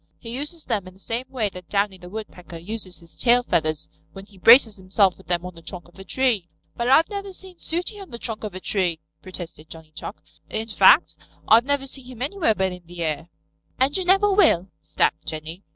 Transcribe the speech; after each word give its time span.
He 0.17 0.31
uses 0.31 0.63
them 0.63 0.87
in 0.87 0.95
the 0.95 0.99
same 0.99 1.25
way 1.29 1.49
that 1.49 1.69
Downy 1.69 1.99
the 1.99 2.09
Woodpecker 2.09 2.57
uses 2.57 2.97
his 2.97 3.15
tail 3.15 3.43
feathers 3.43 3.87
when 4.13 4.25
he 4.25 4.39
braces 4.39 4.77
himself 4.77 5.15
with 5.15 5.27
them 5.27 5.45
on 5.45 5.53
the 5.53 5.61
trunk 5.61 5.87
of 5.87 5.99
a 5.99 6.03
tree." 6.03 6.49
"But 6.75 6.89
I've 6.89 7.07
never 7.07 7.31
seen 7.31 7.59
Sooty 7.59 7.99
on 7.99 8.09
the 8.09 8.17
trunk 8.17 8.43
of 8.43 8.55
a 8.55 8.59
tree," 8.59 8.99
protested 9.21 9.69
Johnny 9.69 9.91
Chuck. 9.91 10.19
"In 10.49 10.69
fact, 10.69 11.17
I've 11.47 11.65
never 11.65 11.85
seen 11.85 12.07
him 12.07 12.23
anywhere 12.23 12.55
but 12.55 12.71
in 12.71 12.81
the 12.87 13.03
air." 13.03 13.29
"And 13.77 13.95
you 13.95 14.03
never 14.03 14.33
will," 14.33 14.69
snapped 14.81 15.23
Jenny. 15.27 15.61